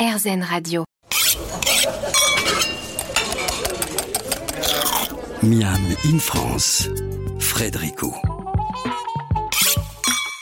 [0.00, 0.84] RZN Radio.
[5.42, 5.76] Miam
[6.06, 6.88] in France,
[7.38, 8.14] Frédérico.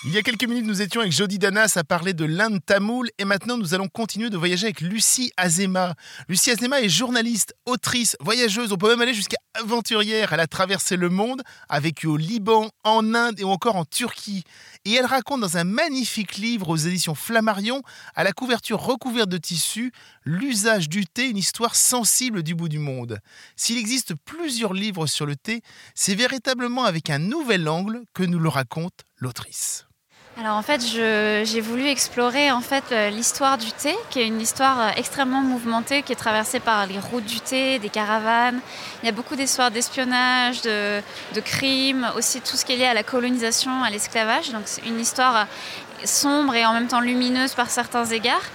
[0.04, 3.10] Il y a quelques minutes, nous étions avec Jody Danas à parler de l'Inde tamoule
[3.18, 5.96] et maintenant nous allons continuer de voyager avec Lucie Azema.
[6.28, 10.32] Lucie Azema est journaliste, autrice, voyageuse, on peut même aller jusqu'à aventurière.
[10.32, 14.44] Elle a traversé le monde, a vécu au Liban, en Inde et encore en Turquie.
[14.84, 17.82] Et elle raconte dans un magnifique livre aux éditions Flammarion,
[18.14, 19.92] à la couverture recouverte de tissu,
[20.24, 23.18] l'usage du thé, une histoire sensible du bout du monde.
[23.56, 25.62] S'il existe plusieurs livres sur le thé,
[25.94, 29.87] c'est véritablement avec un nouvel angle que nous le raconte l'autrice.
[30.40, 34.40] Alors en fait, j'ai voulu explorer en fait euh, l'histoire du thé, qui est une
[34.40, 38.60] histoire euh, extrêmement mouvementée, qui est traversée par les routes du thé, des caravanes.
[39.02, 41.02] Il y a beaucoup d'histoires d'espionnage, de,
[41.40, 44.52] crimes, aussi tout ce qui est lié à la colonisation, à l'esclavage.
[44.52, 45.44] Donc c'est une histoire euh,
[46.04, 48.48] sombre et en même temps lumineuse par certains égards.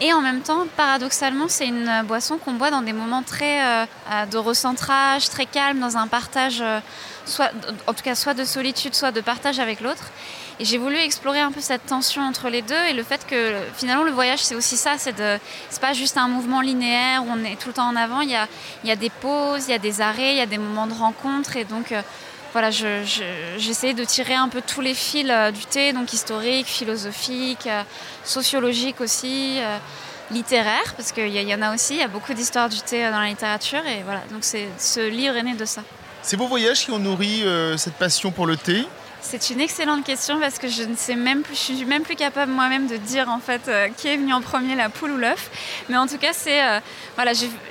[0.00, 3.86] Et en même temps, paradoxalement, c'est une boisson qu'on boit dans des moments très
[4.30, 6.64] de recentrage, très calme, dans un partage,
[7.26, 7.50] soit,
[7.86, 10.10] en tout cas soit de solitude, soit de partage avec l'autre.
[10.60, 13.54] Et j'ai voulu explorer un peu cette tension entre les deux et le fait que
[13.74, 17.56] finalement le voyage c'est aussi ça, c'est pas juste un mouvement linéaire où on est
[17.56, 18.20] tout le temps en avant.
[18.20, 20.86] Il y a, des pauses, il y a des arrêts, il y a des moments
[20.86, 22.02] de rencontre et donc euh,
[22.54, 27.66] voilà, j'essayais de tirer un peu tous les fils euh, du thé, donc historique, philosophique,
[27.66, 27.82] euh,
[28.22, 29.58] sociologique aussi
[30.30, 33.10] littéraire, parce qu'il y, y, en a aussi, il y a beaucoup d'histoires du thé
[33.10, 35.82] dans la littérature, et voilà, donc ce livre est né de ça.
[36.22, 37.44] C'est vos voyages qui ont nourri
[37.76, 38.86] cette passion pour le thé?
[39.24, 42.14] C'est une excellente question parce que je ne sais même plus, je suis même plus
[42.14, 45.16] capable moi-même de dire en fait euh, qui est venu en premier, la poule ou
[45.16, 45.50] l'œuf.
[45.88, 46.78] Mais en tout cas, c'est euh,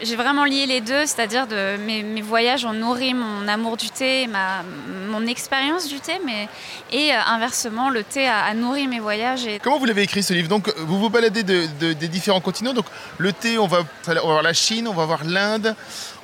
[0.02, 4.28] j'ai vraiment lié les deux, c'est-à-dire de mes, voyages ont nourri mon amour du thé,
[4.28, 4.64] ma,
[5.10, 6.48] mon expérience du thé, mais
[6.92, 9.48] et euh, inversement, le thé a, nourri mes voyages.
[9.62, 10.50] Comment vous l'avez écrit ce livre?
[10.50, 12.74] Donc, vous vous baladez des différents continents.
[12.74, 12.86] Donc,
[13.20, 15.76] le thé, on va, on va voir la Chine, on va voir l'Inde.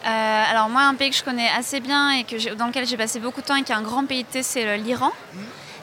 [0.05, 3.19] Euh, alors moi, un pays que je connais assez bien et dans lequel j'ai passé
[3.19, 5.11] beaucoup de temps et qui est un grand pays de thé, c'est l'Iran.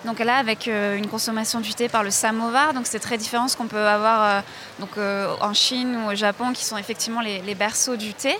[0.07, 3.47] Donc là, avec euh, une consommation du thé par le samovar, donc c'est très différent
[3.47, 4.41] de ce qu'on peut avoir euh,
[4.79, 8.37] donc, euh, en Chine ou au Japon, qui sont effectivement les, berceaux du thé.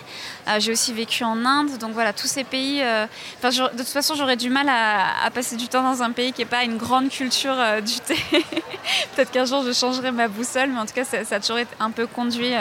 [0.59, 2.79] J'ai aussi vécu en Inde, donc voilà, tous ces pays.
[2.79, 6.45] de toute façon, j'aurais du mal à, passer du temps dans un pays qui n'est
[6.45, 8.15] pas une grande culture du thé.
[9.15, 11.89] Peut-être qu'un jour je changerai ma boussole, mais en tout cas, ça, a toujours un
[11.89, 12.53] peu conduit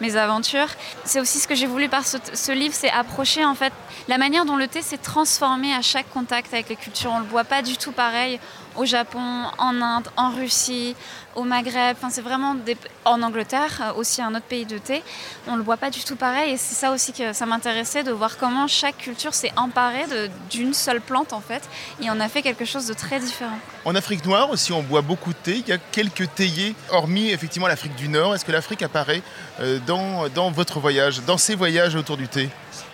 [0.00, 0.68] mes aventures.
[1.04, 3.74] C'est aussi ce que j'ai voulu par ce, livre, c'est approcher en fait
[4.08, 7.10] la manière dont le thé s'est transformé à chaque contact avec les cultures.
[7.12, 8.39] On ne le voit pas du tout pareil
[8.76, 10.94] au Japon, en Inde, en Russie,
[11.34, 11.96] au Maghreb.
[11.96, 12.56] Enfin, c'est vraiment
[13.04, 15.02] en Angleterre, euh, aussi un autre pays de thé.
[15.46, 16.52] On le voit pas du tout pareil.
[16.52, 20.04] Et c'est ça aussi que ça m'intéressait de voir comment chaque culture s'est emparée
[20.50, 21.62] d'une seule plante en fait
[22.00, 23.58] et on a fait quelque chose de très différent.
[23.84, 25.56] En Afrique noire aussi, on boit beaucoup de thé.
[25.56, 28.34] Il y a quelques théiers, hormis effectivement l'Afrique du Nord.
[28.34, 29.22] Est-ce que l'Afrique apparaît
[29.60, 32.48] euh, dans, dans votre voyage, dans ces voyages autour du thé?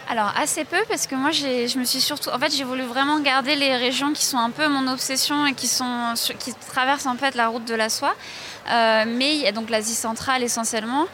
[0.08, 3.18] Alors assez peu parce que moi je me suis surtout en fait j'ai voulu vraiment
[3.20, 5.68] garder les régions qui sont un peu mon obsession et qui
[6.68, 8.14] traversent en fait la route de la soie.
[8.68, 11.06] Euh, mais il y a donc l'Asie centrale essentiellement.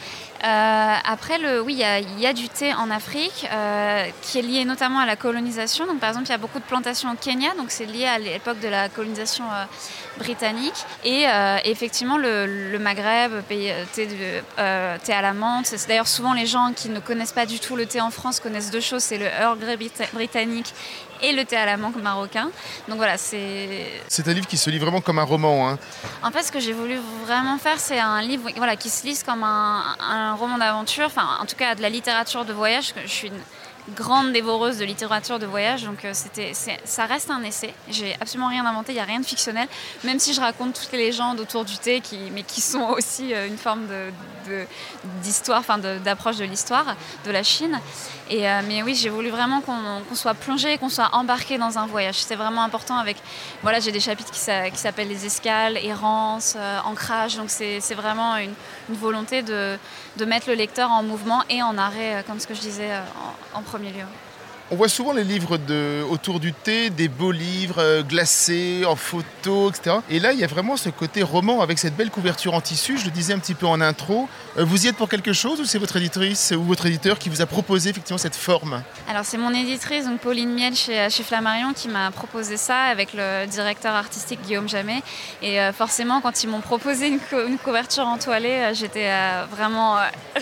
[0.44, 4.64] Euh, après, le, oui, il y, a, du thé en Afrique euh, qui est lié
[4.64, 5.86] notamment à la colonisation.
[5.86, 8.18] Donc, par exemple, il y a beaucoup de plantations au Kenya, donc c'est lié à
[8.18, 9.44] l'époque de la colonisation
[10.18, 10.84] britannique.
[11.04, 11.26] Et
[11.64, 14.08] effectivement, le, Maghreb, pays, thé,
[14.56, 15.66] thé, à la menthe.
[15.66, 18.40] C'est d'ailleurs souvent les gens qui ne connaissent pas du tout le thé en France
[18.40, 19.76] connaissent deux choses c'est le Earl Grey
[20.12, 20.72] britannique
[21.22, 22.50] et le thé à la menthe marocain.
[22.88, 24.02] Donc voilà, c'est.
[24.08, 25.68] C'est un livre qui se lit vraiment comme un roman.
[25.68, 25.78] Hein.
[26.22, 29.22] En fait, ce que j'ai voulu vraiment faire, c'est un livre voilà, qui se lise
[29.22, 32.94] comme un, un roman d'aventure, enfin, en tout cas, de la littérature de voyage.
[33.04, 33.32] Je suis
[33.90, 36.52] grande dévoreuse de littérature de voyage, donc euh, c'était,
[36.84, 37.74] ça reste un essai.
[37.90, 39.66] J'ai absolument rien inventé, il n'y a rien de fictionnel,
[40.04, 43.34] même si je raconte toutes les légendes autour du thé, qui, mais qui sont aussi
[43.34, 43.86] euh, une forme
[45.22, 47.80] d'histoire, enfin d'approche de l'histoire de la Chine.
[48.30, 51.86] Et, euh, mais oui, j'ai voulu vraiment qu'on, soit plongé, qu'on soit embarqué dans un
[51.86, 52.16] voyage.
[52.16, 52.96] C'est vraiment important.
[52.96, 53.16] Avec,
[53.62, 57.36] voilà, j'ai des chapitres qui, s'appellent les escales, errance, ancrage.
[57.36, 58.54] Donc c'est, vraiment une,
[58.90, 59.76] volonté de,
[60.16, 62.90] de, mettre le lecteur en mouvement et en arrêt, comme ce que je disais
[63.54, 64.04] en, en premier lieu.
[64.70, 68.96] On voit souvent les livres de, autour du thé, des beaux livres euh, glacés, en
[68.96, 69.96] photo, etc.
[70.08, 72.96] Et là, il y a vraiment ce côté roman avec cette belle couverture en tissu.
[72.96, 74.28] Je le disais un petit peu en intro.
[74.56, 77.28] Euh, vous y êtes pour quelque chose ou c'est votre éditrice ou votre éditeur qui
[77.28, 78.82] vous a proposé effectivement cette forme?
[79.10, 83.12] Alors, c'est mon éditrice, donc Pauline Miel chez, chez Flammarion, qui m'a proposé ça avec
[83.12, 85.02] le directeur artistique Guillaume Jamet.
[85.42, 89.10] Et euh, forcément, quand ils m'ont proposé une, couverture entoilée, j'étais
[89.50, 89.96] vraiment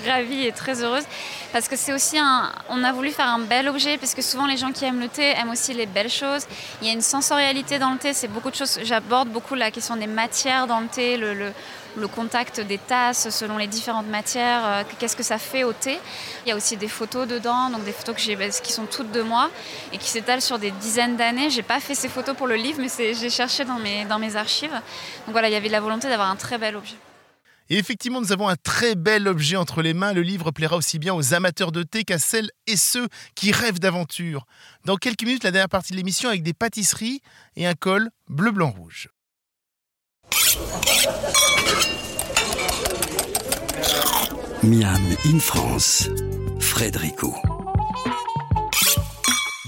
[0.07, 1.05] ravie et très heureuse
[1.53, 2.53] parce que c'est aussi un.
[2.69, 5.09] On a voulu faire un bel objet puisque que souvent les gens qui aiment le
[5.09, 6.47] thé aiment aussi les belles choses.
[6.81, 8.79] Il y a une sensorialité dans le thé, c'est beaucoup de choses.
[8.83, 11.53] J'aborde beaucoup la question des matières dans le thé, le,
[11.97, 15.99] le, contact des tasses selon les différentes matières, euh, qu'est-ce que ça fait au thé.
[16.45, 19.23] Il y a aussi des photos dedans, donc des photos bah, qui sont toutes de
[19.23, 19.51] moi
[19.93, 21.51] et qui s'étalent sur des dizaines d'années.
[21.51, 24.37] J'ai pas fait ces photos pour le livre, mais j'ai cherché dans mes, dans mes
[24.37, 24.73] archives.
[24.73, 26.97] Donc voilà, il y avait la volonté d'avoir un très bel objet.
[27.71, 30.13] Et effectivement, nous avons un très bel objet entre les mains.
[30.13, 33.79] Le livre plaira aussi bien aux amateurs de thé qu'à celles et ceux qui rêvent
[33.79, 34.45] d'aventure.
[34.85, 37.23] Dans quelques minutes, la dernière partie de l'émission avec des pâtisseries
[37.55, 39.09] et un col bleu, blanc, rouge.
[44.63, 46.11] Miam in France.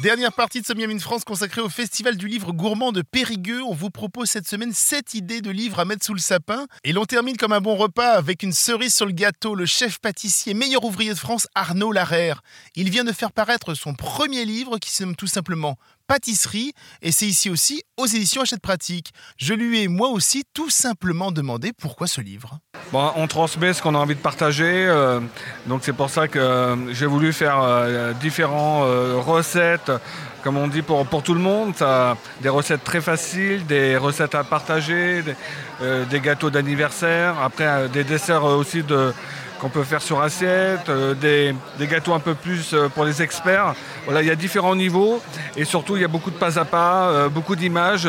[0.03, 3.63] Dernière partie de ce Miami France consacrée au Festival du livre gourmand de Périgueux.
[3.63, 6.67] On vous propose cette semaine 7 idées de livres à mettre sous le sapin.
[6.83, 10.01] Et l'on termine comme un bon repas avec une cerise sur le gâteau, le chef
[10.01, 12.43] pâtissier meilleur ouvrier de France, Arnaud Larère.
[12.75, 17.13] Il vient de faire paraître son premier livre qui se nomme tout simplement pâtisserie et
[17.13, 19.13] c'est ici aussi aux éditions Hachette Pratique.
[19.37, 22.59] Je lui ai moi aussi tout simplement demandé pourquoi ce livre.
[22.93, 25.21] Bon, on transmet ce qu'on a envie de partager, euh,
[25.67, 28.87] donc c'est pour ça que euh, j'ai voulu faire euh, différentes
[29.25, 29.93] recettes,
[30.43, 31.75] comme on dit pour, pour tout le monde,
[32.41, 35.23] des recettes très faciles, des recettes à partager,
[35.81, 39.13] des gâteaux d'anniversaire, après des desserts aussi de,
[39.63, 41.55] qu'on peut faire sur assiette, euh, des,
[41.87, 43.75] gâteaux un peu plus euh, pour les experts.
[44.07, 45.23] Voilà, il y a différents niveaux
[45.57, 48.09] et surtout il y a beaucoup de pas à pas, euh, beaucoup d'images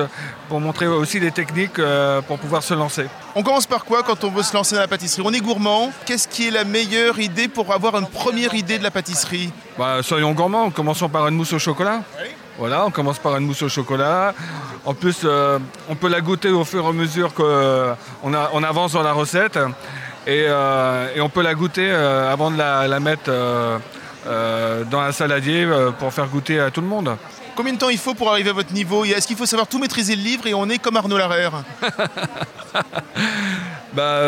[0.49, 1.79] pour montrer aussi les techniques
[2.27, 3.05] pour pouvoir se lancer.
[3.35, 5.21] On commence par quoi quand on veut se lancer dans la pâtisserie?
[5.25, 5.91] On est gourmand.
[6.05, 9.51] Qu'est-ce qui est la meilleure idée pour avoir une première idée de la pâtisserie?
[9.77, 12.01] Bah, Soyons gourmands, commençons par une mousse au chocolat.
[12.57, 14.33] Voilà, on commence par une mousse au chocolat.
[14.85, 15.25] En plus,
[15.89, 19.57] on peut la goûter au fur et à mesure qu'on on avance dans la recette.
[20.27, 23.77] Euh, et, on peut la goûter euh, avant de la, mettre euh,
[24.85, 25.67] dans un saladier
[25.99, 27.15] pour faire goûter à tout le monde.
[27.55, 29.77] Combien de temps il faut pour arriver à votre niveau Est-ce qu'il faut savoir tout
[29.77, 31.63] maîtriser le livre et on est comme Arnaud Larère
[33.93, 34.21] bah,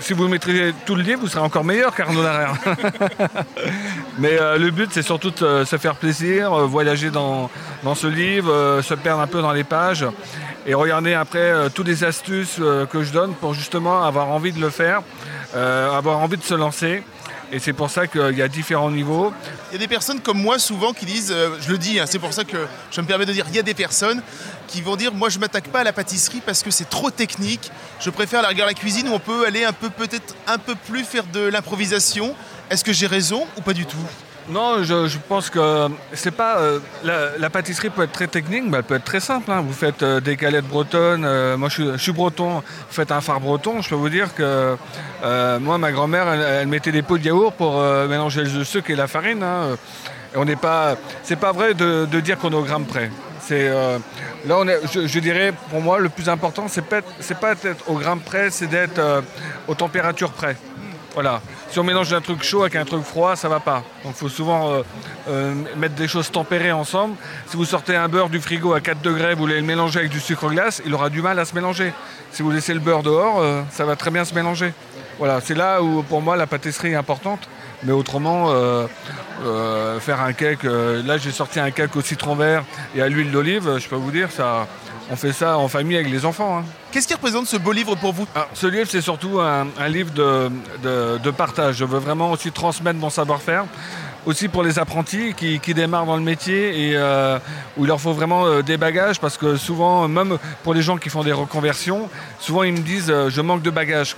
[0.00, 2.54] Si vous maîtrisez tout le livre, vous serez encore meilleur qu'Arnaud Larère.
[4.18, 7.50] Mais le but, c'est surtout de se faire plaisir, voyager dans,
[7.82, 10.06] dans ce livre, se perdre un peu dans les pages
[10.66, 14.70] et regarder après toutes les astuces que je donne pour justement avoir envie de le
[14.70, 15.02] faire.
[15.54, 17.02] Euh, avoir envie de se lancer.
[17.52, 19.34] Et c'est pour ça qu'il y a différents niveaux.
[19.70, 22.04] Il y a des personnes comme moi souvent qui disent, euh, je le dis, hein,
[22.08, 22.56] c'est pour ça que
[22.90, 24.22] je me permets de dire, il y a des personnes
[24.66, 27.70] qui vont dire, moi je m'attaque pas à la pâtisserie parce que c'est trop technique.
[28.00, 30.74] Je préfère la regarder la cuisine où on peut aller un peu peut-être un peu
[30.74, 32.34] plus faire de l'improvisation.
[32.70, 33.98] Est-ce que j'ai raison ou pas du tout?
[34.48, 36.58] Non, je, pense que c'est pas.
[36.58, 39.50] Euh, la, pâtisserie peut être très technique, mais elle peut être très simple.
[39.50, 39.60] Hein.
[39.60, 41.24] Vous faites euh, des galettes bretonnes.
[41.24, 42.56] Euh, moi, je suis, breton.
[42.56, 43.82] Vous faites un phare breton.
[43.82, 44.76] Je peux vous dire que
[45.60, 49.06] moi, ma grand-mère, elle, mettait des pots de yaourt pour mélanger le sucre et la
[49.06, 49.42] farine.
[49.42, 49.76] Hein.
[50.34, 50.96] On n'est pas.
[51.22, 53.10] C'est pas vrai de, dire qu'on est au gramme près.
[53.50, 53.98] Là,
[54.92, 59.22] je, dirais, pour moi, le plus important, c'est pas, d'être au gramme près, c'est d'être
[59.68, 60.56] aux températures près.
[61.14, 61.42] Voilà.
[61.68, 63.82] Si on mélange un truc chaud avec un truc froid, ça va pas.
[64.04, 64.82] Donc il faut souvent euh,
[65.28, 67.16] euh, mettre des choses tempérées ensemble.
[67.46, 70.10] Si vous sortez un beurre du frigo à 4 degrés, vous voulez le mélanger avec
[70.10, 71.92] du sucre glace, il aura du mal à se mélanger.
[72.30, 74.72] Si vous laissez le beurre dehors, euh, ça va très bien se mélanger.
[75.18, 77.46] Voilà, c'est là où pour moi la pâtisserie est importante.
[77.84, 78.52] Mais autrement,
[80.00, 82.64] faire un cake, là j'ai sorti un cake au citron vert
[82.94, 84.66] et à l'huile d'olive, je peux vous dire, ça,
[85.10, 86.58] on fait ça en famille avec les enfants.
[86.58, 86.64] Hein.
[86.90, 88.26] Qu'est-ce qui représente ce beau livre pour vous?
[88.34, 91.76] Ah, Ce livre, c'est surtout un, livre de, partage.
[91.76, 93.64] Je veux vraiment aussi transmettre mon savoir-faire.
[94.24, 97.38] Aussi pour les apprentis qui, démarrent dans le métier et euh,
[97.76, 100.96] où il leur faut vraiment euh, des bagages parce que souvent, même pour les gens
[100.96, 104.14] qui font des reconversions, souvent ils me disent euh, je manque de bagages.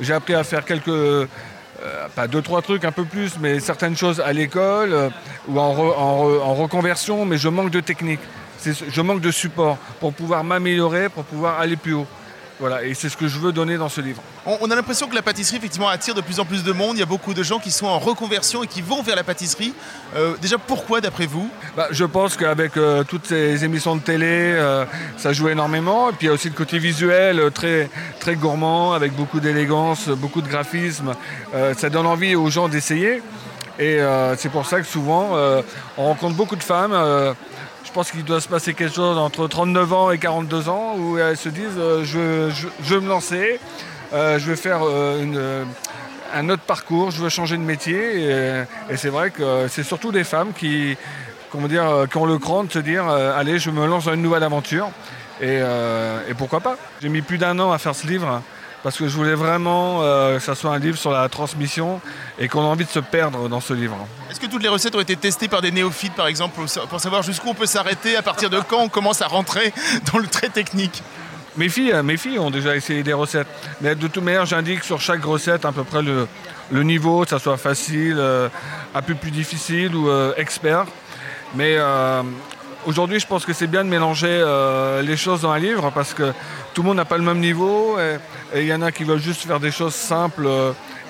[0.00, 1.28] J'ai appris à faire quelques,
[2.14, 5.10] pas deux, trois trucs, un peu plus, mais certaines choses à l'école
[5.48, 8.20] ou en, reconversion, mais je manque de technique
[8.64, 12.06] je manque de support pour pouvoir m'améliorer, pour pouvoir aller plus haut.
[12.62, 14.22] Voilà, et c'est ce que je veux donner dans ce livre.
[14.46, 16.96] On, a l'impression que la pâtisserie effectivement attire de plus en plus de monde.
[16.96, 19.24] Il y a beaucoup de gens qui sont en reconversion et qui vont vers la
[19.24, 19.74] pâtisserie.
[20.14, 21.50] Euh, déjà, pourquoi d'après vous?
[21.76, 24.84] Bah, Je pense qu'avec euh, toutes ces émissions de télé, euh,
[25.16, 26.10] ça joue énormément.
[26.10, 27.90] Et puis il y a aussi le côté visuel très,
[28.20, 31.16] très gourmand, avec beaucoup d'élégance, beaucoup de graphisme.
[31.76, 33.22] ça donne envie aux gens d'essayer.
[33.80, 33.98] Et
[34.38, 35.36] c'est pour ça que souvent,
[35.98, 36.94] on rencontre beaucoup de femmes
[37.84, 41.18] je pense qu'il doit se passer quelque chose entre 39 ans et 42 ans où
[41.18, 43.58] elles se disent euh, je, veux me lancer,
[44.12, 45.64] euh, je vais faire euh,
[46.34, 48.30] un autre parcours, je veux changer de métier.
[48.90, 50.96] Et, c'est vrai que c'est surtout des femmes qui,
[51.50, 54.22] comment dire, qui ont le cran de se dire allez, je me lance dans une
[54.22, 54.90] nouvelle aventure.
[55.42, 55.60] Et
[56.38, 56.78] pourquoi pas?
[57.02, 58.42] J'ai mis plus d'un an à faire ce livre.
[58.82, 62.00] Parce que je voulais vraiment euh, que ça soit un livre sur la transmission
[62.38, 63.96] et qu'on a envie de se perdre dans ce livre.
[64.30, 67.22] Est-ce que toutes les recettes ont été testées par des néophytes, par exemple, pour savoir
[67.22, 69.72] jusqu'où on peut s'arrêter, à partir de quand on commence à rentrer
[70.12, 71.02] dans le très technique?
[71.56, 73.48] Mes filles, mes filles ont déjà essayé des recettes.
[73.82, 76.26] Mais de toute manière, j'indique sur chaque recette à peu près le,
[76.82, 78.48] niveau, que ça soit facile, euh,
[78.94, 80.86] un peu plus difficile ou euh, expert.
[81.54, 81.76] Mais
[82.86, 84.44] aujourd'hui, je pense que c'est bien de mélanger
[85.02, 86.32] les choses dans un livre parce que
[86.74, 87.98] tout le monde n'a pas le même niveau.
[88.54, 90.48] Et il y en a qui veulent juste faire des choses simples.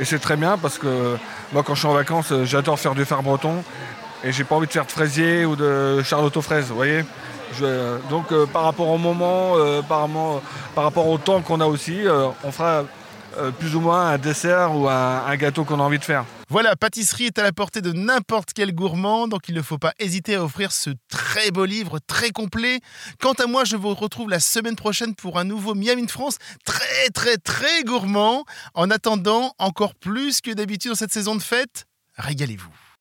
[0.00, 1.16] et c'est très bien parce que
[1.52, 3.62] moi, quand je suis en vacances, j'adore faire du phare breton.
[4.24, 7.04] Et j'ai pas envie de faire de fraisier ou de charlotte aux fraises, vous voyez?
[8.08, 10.08] Donc euh, par rapport au moment, euh, par,
[10.76, 12.84] rapport au temps qu'on a aussi, euh, on fera
[13.58, 16.24] plus ou moins un dessert ou un, gâteau qu'on a envie de faire.
[16.48, 19.92] Voilà, pâtisserie est à la portée de n'importe quel gourmand, donc il ne faut pas
[19.98, 22.80] hésiter à offrir ce très beau livre, très complet.
[23.20, 26.36] Quant à moi, je vous retrouve la semaine prochaine pour un nouveau Miami de France,
[26.64, 28.44] très très très gourmand.
[28.74, 31.86] En attendant, encore plus que d'habitude dans cette saison de fête,
[32.18, 32.91] régalez-vous.